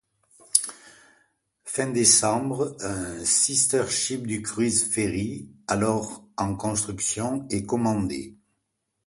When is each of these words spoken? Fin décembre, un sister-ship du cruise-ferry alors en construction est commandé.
Fin 1.63 1.91
décembre, 1.91 2.75
un 2.79 3.23
sister-ship 3.23 4.25
du 4.25 4.41
cruise-ferry 4.41 5.47
alors 5.67 6.25
en 6.37 6.55
construction 6.55 7.45
est 7.51 7.67
commandé. 7.67 8.35